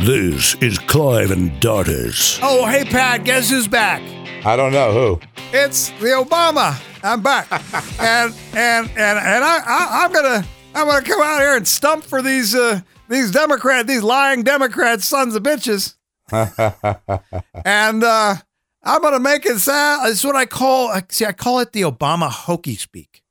[0.00, 2.38] This is Clive and Dardis.
[2.42, 4.00] Oh, hey, Pat, guess who's back?
[4.46, 5.20] I don't know who.
[5.52, 6.80] It's the Obama.
[7.02, 7.52] I'm back,
[8.00, 12.02] and and and and I, I I'm gonna I'm gonna come out here and stump
[12.02, 15.96] for these uh these Democrat these lying Democrat sons of bitches,
[16.32, 18.36] and uh
[18.82, 20.08] I'm gonna make it sound.
[20.08, 23.22] It's what I call see I call it the Obama hokey speak,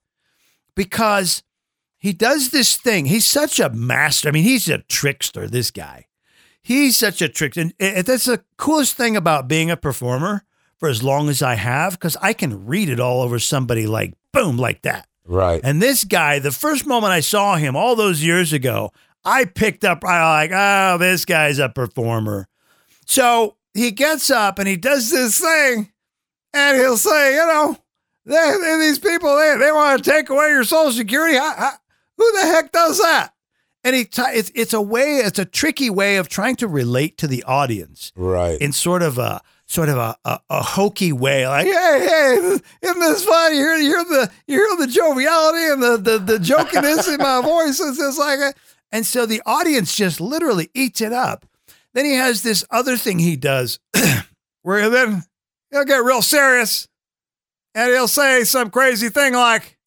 [0.76, 1.42] because
[1.98, 3.06] he does this thing.
[3.06, 4.30] He's such a master.
[4.30, 5.48] I mean, he's a trickster.
[5.48, 6.06] This guy.
[6.70, 10.44] He's such a trick, and that's the coolest thing about being a performer
[10.78, 14.14] for as long as I have, because I can read it all over somebody like
[14.32, 15.08] boom, like that.
[15.26, 15.60] Right.
[15.64, 18.92] And this guy, the first moment I saw him all those years ago,
[19.26, 20.06] I picked up.
[20.06, 22.48] I like, oh, this guy's a performer.
[23.08, 25.92] So he gets up and he does this thing,
[26.54, 27.78] and he'll say, you know,
[28.28, 31.36] they, these people they, they want to take away your social security.
[31.36, 31.78] How- how-
[32.16, 33.32] who the heck does that?
[33.90, 37.18] And he, t- it's it's a way, it's a tricky way of trying to relate
[37.18, 38.62] to the audience right.
[38.62, 42.36] in sort of a sort of a, a, a hokey way, like, hey, hey,
[42.84, 43.56] isn't this fun?
[43.56, 47.18] You hear, you hear the you hear the joviality and the the, the jokiness in
[47.18, 47.80] my voice.
[47.80, 48.54] It's just like, a,
[48.92, 51.48] and so the audience just literally eats it up.
[51.96, 53.80] Then he has this other thing he does,
[54.62, 55.24] where then
[55.72, 56.88] he'll get real serious,
[57.74, 59.80] and he'll say some crazy thing like,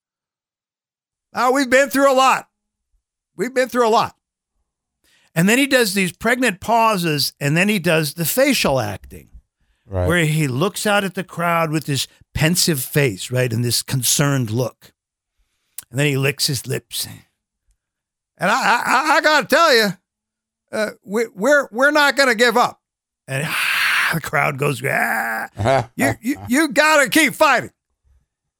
[1.32, 2.48] "Oh, we've been through a lot.
[3.36, 4.16] We've been through a lot."
[5.34, 9.30] And then he does these pregnant pauses, and then he does the facial acting
[9.86, 10.06] right.
[10.06, 14.50] where he looks out at the crowd with this pensive face, right, and this concerned
[14.50, 14.92] look,
[15.90, 17.06] and then he licks his lips.
[17.06, 19.88] And I, I, I got to tell you,
[20.72, 22.80] uh, we, we're we're not going to give up.
[23.28, 27.72] And ah, the crowd goes, ah, you you, you got to keep fighting.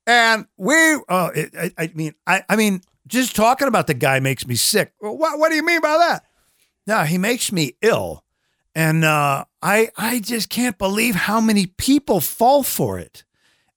[0.06, 4.20] And we, oh, it, I, I mean, I, I mean, just talking about the guy
[4.20, 4.92] makes me sick.
[5.00, 6.24] Well, what what do you mean by that?
[6.86, 8.24] No, he makes me ill.
[8.74, 13.24] And uh, I I just can't believe how many people fall for it.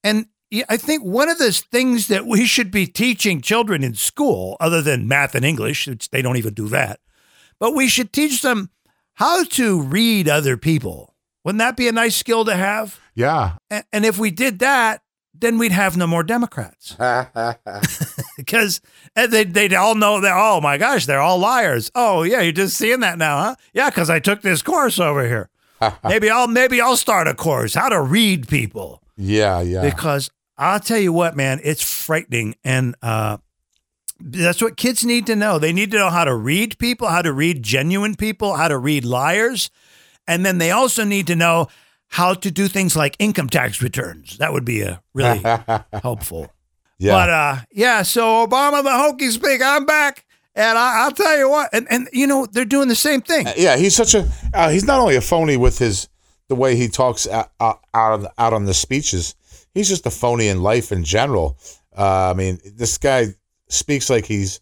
[0.04, 0.28] And
[0.70, 4.82] I think one of the things that we should be teaching children in school, other
[4.82, 7.00] than math and English, which they don't even do that,
[7.60, 8.70] but we should teach them
[9.16, 11.16] how to read other people.
[11.44, 13.00] Wouldn't that be a nice skill to have?
[13.16, 13.58] yeah.
[13.70, 15.02] And if we did that,
[15.40, 16.96] then we'd have no more Democrats
[18.38, 18.82] because
[19.16, 20.34] and they they'd all know that.
[20.36, 21.92] Oh my gosh, they're all liars.
[21.96, 23.56] Oh yeah, you're just seeing that now, huh?
[23.74, 25.50] Yeah, because I took this course over here.
[26.04, 29.62] maybe I'll maybe I'll start a course how to read people yeah.
[29.62, 29.82] Yeah.
[29.82, 32.96] because I'll tell you what, man, it's frightening and.
[33.02, 33.38] uh
[34.18, 35.60] that's what kids need to know.
[35.60, 38.78] They need to know how to read people, how to read genuine people, how to
[38.78, 39.70] read liars.
[40.26, 41.68] And then they also need to know
[42.16, 44.38] how to do things like income tax returns.
[44.38, 45.42] That would be a really
[46.02, 46.50] helpful.
[46.98, 47.12] yeah.
[47.12, 50.24] But uh, yeah, so Obama the hokey speak, I'm back,
[50.56, 53.48] and I, I'll tell you what, and and you know they're doing the same thing.
[53.58, 53.76] yeah.
[53.76, 54.26] He's such a.
[54.54, 56.08] Uh, he's not only a phony with his
[56.48, 59.36] the way he talks out out out on, out on the speeches.
[59.74, 61.58] He's just a phony in life in general.
[61.98, 63.36] Uh, I mean, this guy
[63.68, 64.62] speaks like he's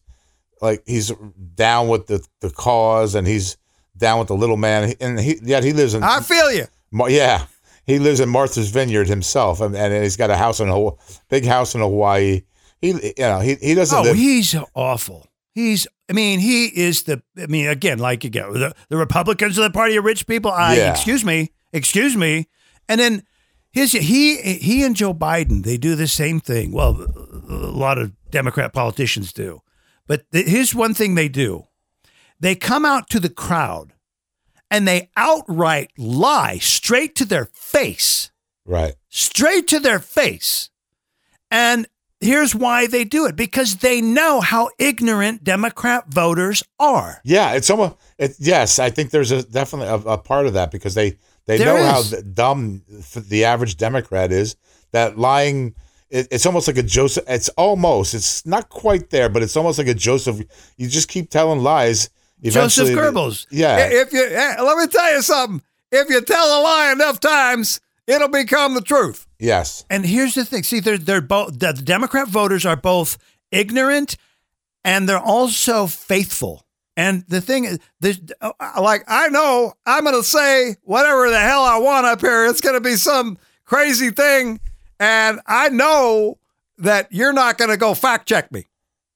[0.59, 1.11] like he's
[1.53, 3.57] down with the the cause and he's
[3.95, 4.93] down with the little man.
[4.99, 6.65] And he yet he lives in I feel you.
[6.93, 7.47] Mar- yeah,
[7.85, 10.95] he lives in Martha's Vineyard himself, and, and he's got a house in Hawaii,
[11.29, 12.43] big house in Hawaii.
[12.81, 13.97] He, you know, he he doesn't.
[13.97, 15.27] Oh, live, he's awful.
[15.53, 15.87] He's.
[16.09, 17.21] I mean, he is the.
[17.37, 20.51] I mean, again, like you go, the, the Republicans are the party of rich people.
[20.51, 20.91] I Yeah.
[20.91, 22.47] excuse me, excuse me,
[22.87, 23.23] and then
[23.71, 26.71] his he he and Joe Biden they do the same thing.
[26.71, 27.05] Well,
[27.49, 29.61] a lot of Democrat politicians do,
[30.07, 31.63] but th- here's one thing they do:
[32.39, 33.93] they come out to the crowd
[34.73, 38.31] and they outright lie straight to their face
[38.65, 38.95] right.
[39.07, 40.71] straight to their face.
[41.51, 41.87] And
[42.19, 47.21] here's why they do it because they know how ignorant Democrat voters are.
[47.23, 47.95] Yeah, it's almost.
[48.17, 51.59] It, yes, I think there's a definitely a, a part of that because they they
[51.59, 52.09] There know how is.
[52.09, 52.81] th- dumb
[53.15, 54.55] the average Democrat is.
[54.91, 55.75] That lying.
[56.09, 57.25] It, it's almost like a Joseph.
[57.27, 58.15] It's almost.
[58.15, 60.41] It's not quite there, but it's almost like a Joseph.
[60.77, 62.09] You just keep telling lies.
[62.43, 63.47] Joseph Goebbels.
[63.49, 63.87] Yeah.
[63.89, 65.61] If you eh, let me tell you something.
[65.91, 69.27] If you tell a lie enough times, it'll become the truth.
[69.39, 69.85] yes.
[69.89, 70.63] And here's the thing.
[70.63, 73.17] See, they're they're both the Democrat voters are both
[73.51, 74.17] ignorant
[74.83, 76.65] and they're also faithful.
[76.95, 81.39] And the thing is, there's, uh, like I know I'm going to say whatever the
[81.39, 82.45] hell I want up here.
[82.45, 84.59] It's going to be some crazy thing,
[84.99, 86.37] and I know
[86.77, 88.67] that you're not going to go fact check me.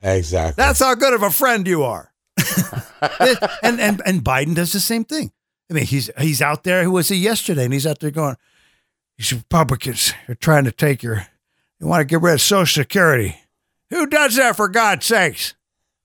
[0.01, 0.53] Exactly.
[0.63, 2.11] That's how good of a friend you are.
[3.63, 5.31] and and and Biden does the same thing.
[5.69, 6.83] I mean, he's he's out there.
[6.83, 7.65] Who was he yesterday?
[7.65, 8.35] And he's out there going,
[9.17, 11.27] "These Republicans are trying to take your.
[11.79, 13.37] They want to get rid of Social Security.
[13.89, 15.53] Who does that for God's sakes?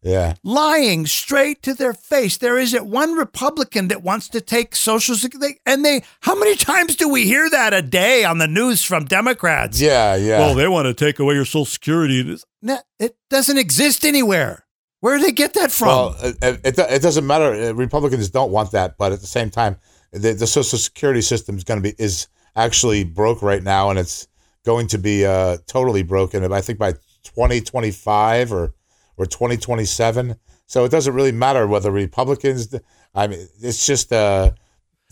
[0.05, 0.35] Yeah.
[0.43, 2.37] lying straight to their face.
[2.37, 5.61] There isn't one Republican that wants to take Social Security.
[5.65, 9.05] And they, how many times do we hear that a day on the news from
[9.05, 9.81] Democrats?
[9.81, 10.17] Yeah.
[10.17, 10.41] Yeah.
[10.41, 12.37] Well, they want to take away your Social Security.
[12.61, 14.65] No, It doesn't exist anywhere.
[15.02, 15.88] Where do they get that from?
[15.88, 17.52] Well, it, it, it doesn't matter.
[17.52, 19.76] Uh, Republicans don't want that, but at the same time,
[20.12, 23.99] the, the Social Security system is going to be is actually broke right now, and
[23.99, 24.28] it's
[24.64, 26.50] going to be uh, totally broken.
[26.52, 26.94] I think by
[27.25, 28.75] twenty twenty five or
[29.16, 30.37] or twenty twenty seven.
[30.66, 32.72] So it doesn't really matter whether Republicans.
[33.12, 34.52] I mean, it's just uh,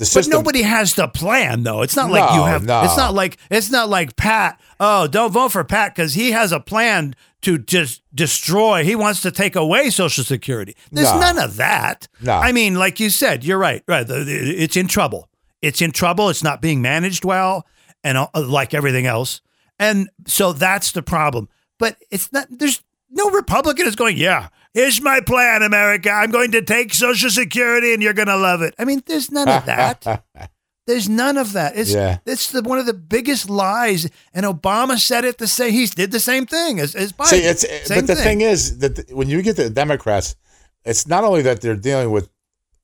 [0.01, 1.83] the but nobody has the plan, though.
[1.83, 2.65] It's not like you have.
[2.65, 2.85] no.
[2.85, 4.61] It's not like it's not like Pat.
[4.79, 8.85] Oh, don't vote for Pat because he has a plan to just destroy.
[8.85, 10.77] He wants to take away Social Security.
[10.93, 11.21] There's No.
[11.21, 12.07] none of that.
[12.21, 12.33] No.
[12.37, 13.83] I mean, like you said, you're right.
[13.89, 14.05] Right.
[14.09, 15.29] It's in trouble.
[15.63, 16.29] It's in trouble.
[16.31, 17.67] It's not being managed well,
[18.05, 19.41] and uh, like everything else.
[19.79, 21.49] And so that's the problem.
[21.79, 22.47] But it's not.
[22.51, 24.17] There's no Republican is going.
[24.19, 26.11] Yeah, here's my plan, America.
[26.11, 28.75] I'm going to take Social Security, and you're going to love it.
[28.79, 30.25] I mean, there's none of that.
[30.87, 31.77] There's none of that.
[31.77, 32.19] It's Yeah.
[32.27, 34.09] it's the, one of the biggest lies.
[34.35, 35.73] And Obama said it the same.
[35.73, 37.27] He did the same thing as, as Biden.
[37.27, 40.37] See, it's Same but the thing is that th- when you get to the Democrats,
[40.85, 42.29] it's not only that they're dealing with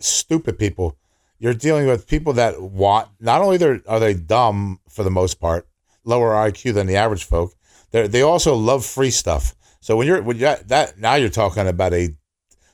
[0.01, 0.97] stupid people,
[1.39, 3.09] you're dealing with people that want.
[3.21, 5.67] Not only they're, are they dumb for the most part,
[6.05, 7.55] lower IQ than the average folk.
[7.91, 9.55] They they also love free stuff.
[9.81, 12.15] So when you're when you that now you're talking about a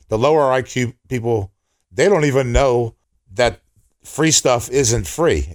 [0.09, 1.51] the lower IQ people.
[1.91, 2.97] They don't even know
[3.35, 3.61] that
[4.05, 5.55] free stuff isn't free.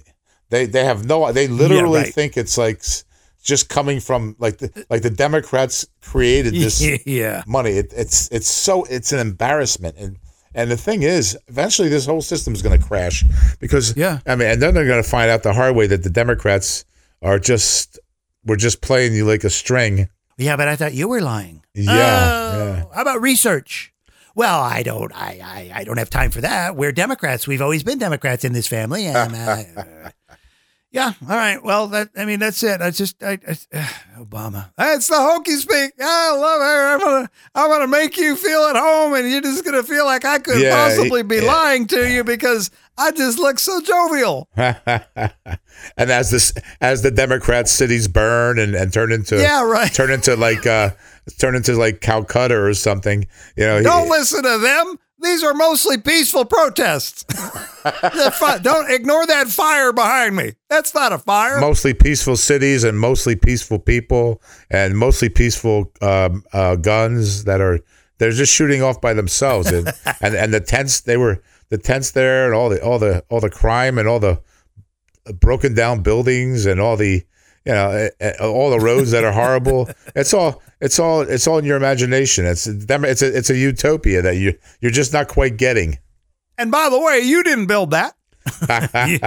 [0.50, 1.30] They they have no.
[1.32, 2.14] They literally right.
[2.14, 2.82] think it's like
[3.42, 7.42] just coming from like the like the Democrats created this yeah.
[7.46, 7.72] money.
[7.72, 10.18] It, it's it's so it's an embarrassment and.
[10.54, 13.22] And the thing is, eventually this whole system is going to crash
[13.60, 14.20] because Yeah.
[14.26, 16.84] I mean, and then they're going to find out the hard way that the Democrats
[17.22, 18.00] are just
[18.44, 20.08] we're just playing you like a string.
[20.38, 21.62] Yeah, but I thought you were lying.
[21.74, 22.84] Yeah, Oh, yeah.
[22.94, 23.92] How about research?
[24.38, 25.10] Well, I don't.
[25.16, 25.40] I,
[25.74, 26.76] I I don't have time for that.
[26.76, 27.48] We're Democrats.
[27.48, 30.10] We've always been Democrats in this family, and uh,
[30.92, 31.12] yeah.
[31.22, 31.60] All right.
[31.60, 32.80] Well, that I mean, that's it.
[32.80, 33.54] I just I, I
[34.16, 34.70] Obama.
[34.76, 35.90] That's the hokey speak.
[36.00, 36.94] I love her.
[36.94, 40.24] I'm gonna I'm gonna make you feel at home, and you're just gonna feel like
[40.24, 41.42] I could Yeah, possibly be yeah.
[41.42, 44.48] lying to you because I just look so jovial.
[44.56, 45.00] and
[45.96, 49.92] as this as the Democrat cities burn and, and turn into Yeah, right.
[49.92, 50.90] turn into like uh
[51.38, 53.26] turn into like Calcutta or something,
[53.56, 53.82] you know.
[53.82, 54.98] Don't listen to them.
[55.20, 57.24] These are mostly peaceful protests.
[58.38, 60.52] Fi- Don't ignore that fire behind me.
[60.68, 61.60] That's not a fire.
[61.60, 64.40] mostly peaceful cities and mostly peaceful people
[64.70, 67.80] and mostly peaceful um, uh, guns that are
[68.18, 72.12] they're just shooting off by themselves and, and and the tents they were the tents
[72.12, 74.40] there and all the all the all the crime and all the
[75.40, 77.24] broken down buildings and all the
[77.64, 81.46] you know eh, eh, all the roads that are horrible it's all it's all it's
[81.46, 85.28] all in your imagination it's it's a it's a utopia that you you're just not
[85.28, 85.98] quite getting
[86.58, 88.14] And by the way, you didn't build that.
[89.08, 89.18] You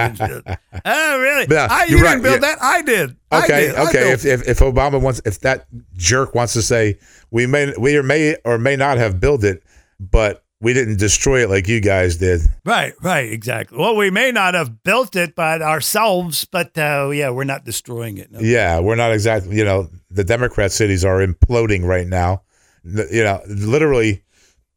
[0.84, 1.46] oh, really?
[1.48, 2.56] Yeah, I, you you're didn't right, build yeah.
[2.56, 2.58] that.
[2.62, 3.16] I did.
[3.30, 3.74] I Okay, did.
[3.76, 3.98] Okay.
[4.00, 6.98] built If, if if Obama wants, if that jerk wants to say
[7.30, 9.62] we may we or may or may not have built it,
[10.00, 12.40] but we didn't destroy it like you guys did.
[12.64, 13.76] Right, right, exactly.
[13.76, 18.16] Well, we may not have built it by ourselves, but uh, yeah, we're not destroying
[18.16, 18.30] it.
[18.30, 18.38] No.
[18.38, 19.56] Yeah, we're not exactly.
[19.56, 22.42] You know, the Democrat cities are imploding right now.
[22.84, 24.22] You know, literally,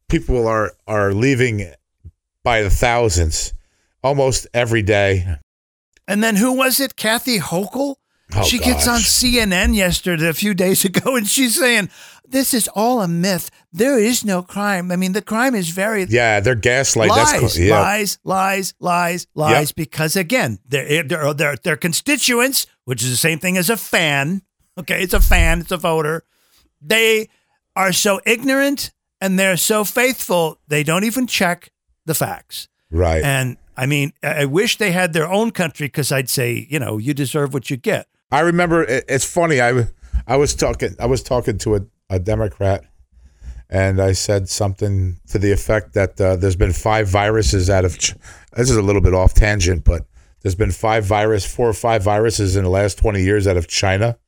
[0.08, 1.72] people are are leaving
[2.42, 3.54] by the thousands
[4.02, 5.36] almost every day.
[6.08, 6.96] And then who was it?
[6.96, 7.96] Kathy Hochul?
[8.34, 8.98] Oh, she gets on.
[9.00, 11.90] CNN yesterday, a few days ago, and she's saying,
[12.28, 13.50] This is all a myth.
[13.72, 14.90] There is no crime.
[14.90, 17.08] I mean, the crime is very Yeah, they're gaslight.
[17.08, 17.78] lies, That's yeah.
[17.78, 19.72] lies, lies, lies, lies.
[19.72, 23.70] Because again, they're, eh, oh, they're, they're, their constituents, which is the same thing as
[23.70, 24.42] a fan.
[24.78, 26.24] Okay, it's a fan, it's a voter.
[26.80, 27.28] They
[27.74, 31.70] are so ignorant and they're so faithful, they don't even check
[32.04, 32.68] the facts.
[32.90, 33.22] Right.
[33.22, 36.98] And I mean, I wish they had their own country because I'd say, you know,
[36.98, 38.08] you deserve what you get.
[38.30, 39.60] I remember it, it's funny.
[39.60, 39.86] I
[40.26, 41.80] I was talking I was talking to a,
[42.10, 42.84] a Democrat,
[43.70, 47.98] and I said something to the effect that uh, there's been five viruses out of.
[47.98, 48.14] Ch-
[48.56, 50.06] this is a little bit off tangent, but
[50.42, 53.68] there's been five virus, four or five viruses in the last twenty years out of
[53.68, 54.18] China,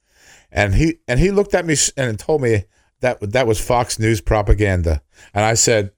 [0.53, 2.65] and he and he looked at me and told me
[3.01, 5.03] that that was Fox News propaganda,
[5.35, 5.91] and I said,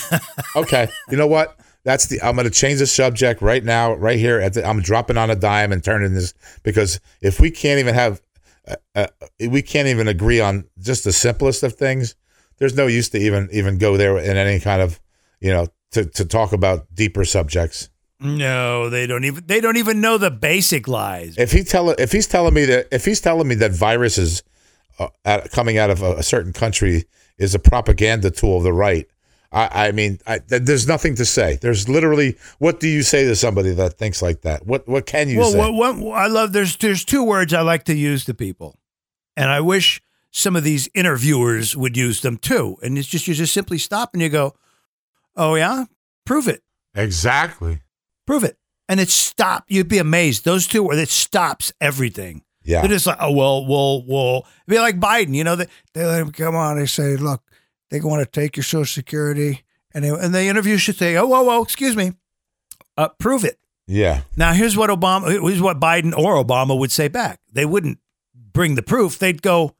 [0.56, 1.58] okay, you know what?
[1.84, 2.20] That's the.
[2.22, 4.40] I'm going to change the subject right now, right here.
[4.40, 7.94] At the, I'm dropping on a dime and turning this because if we can't even
[7.94, 8.22] have,
[8.66, 9.06] uh, uh,
[9.48, 12.14] we can't even agree on just the simplest of things.
[12.58, 15.00] There's no use to even even go there in any kind of,
[15.40, 17.90] you know, to to talk about deeper subjects.
[18.20, 21.36] No, they don't even they don't even know the basic lies.
[21.36, 24.42] If he tell if he's telling me that if he's telling me that viruses
[24.98, 27.04] uh, coming out of a, a certain country
[27.38, 29.06] is a propaganda tool of the right.
[29.54, 31.58] I, I mean, I, th- there's nothing to say.
[31.62, 34.66] There's literally, what do you say to somebody that thinks like that?
[34.66, 35.70] What what can you well, say?
[35.70, 38.80] what, I love there's there's two words I like to use to people,
[39.36, 42.76] and I wish some of these interviewers would use them too.
[42.82, 44.54] And it's just you just simply stop and you go,
[45.36, 45.84] "Oh yeah,
[46.26, 47.78] prove it, exactly.
[48.26, 48.58] prove it,"
[48.88, 49.66] and it stop.
[49.68, 50.44] You'd be amazed.
[50.44, 52.42] Those two words it stops everything.
[52.64, 52.80] Yeah.
[52.80, 55.54] They're just like, "Oh well, well, well." It'd be like Biden, you know.
[55.54, 56.76] They they let him come on.
[56.76, 57.42] They say, "Look,
[57.94, 61.26] they want to take your Social Security," and they, and the interview should say, "Oh,
[61.26, 62.12] whoa, whoa, excuse me,
[62.96, 64.22] uh, prove it." Yeah.
[64.36, 67.40] Now, here's what Obama, here's what Biden or Obama would say back.
[67.52, 67.98] They wouldn't
[68.52, 69.18] bring the proof.
[69.18, 69.76] They'd go,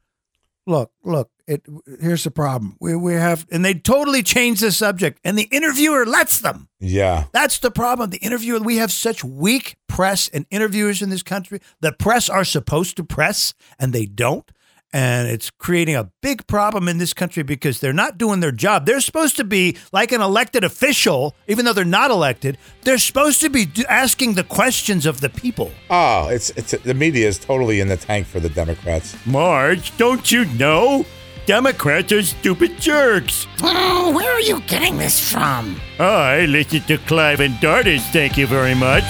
[0.66, 1.66] "Look, look, it.
[2.00, 2.76] Here's the problem.
[2.80, 5.20] We we have," and they totally change the subject.
[5.24, 6.68] And the interviewer lets them.
[6.80, 7.24] Yeah.
[7.32, 8.10] That's the problem.
[8.10, 8.60] The interviewer.
[8.60, 11.60] We have such weak press and interviewers in this country.
[11.80, 14.50] The press are supposed to press, and they don't.
[14.94, 18.86] And it's creating a big problem in this country because they're not doing their job.
[18.86, 22.58] They're supposed to be like an elected official, even though they're not elected.
[22.82, 25.72] They're supposed to be asking the questions of the people.
[25.90, 29.16] Oh, it's it's the media is totally in the tank for the Democrats.
[29.26, 31.04] Marge, don't you know?
[31.44, 33.48] Democrats are stupid jerks.
[33.62, 35.80] Oh, where are you getting this from?
[35.98, 39.02] I listen to Clive and Dardis, thank you very much.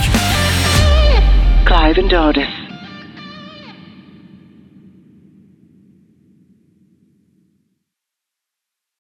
[1.67, 2.64] Clive and Dardis.